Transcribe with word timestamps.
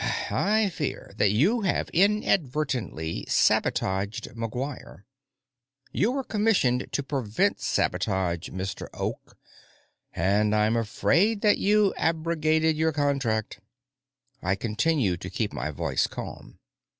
"I 0.31 0.69
fear 0.69 1.13
that 1.17 1.29
you 1.29 1.61
have 1.61 1.87
inadvertently 1.91 3.23
sabotaged 3.27 4.29
McGuire. 4.31 5.03
You 5.91 6.11
were 6.11 6.23
commissioned 6.23 6.87
to 6.91 7.03
prevent 7.03 7.59
sabotage, 7.61 8.49
Mr. 8.49 8.87
Oak, 8.95 9.37
and 10.11 10.55
I'm 10.55 10.75
afraid 10.75 11.41
that 11.41 11.59
you 11.59 11.93
abrogated 11.97 12.75
your 12.75 12.91
contract." 12.93 13.59
I 14.41 14.55
just 14.55 14.61
continued 14.61 15.21
to 15.21 15.29
keep 15.29 15.53
my 15.53 15.69
voice 15.69 16.07
calm. 16.07 16.57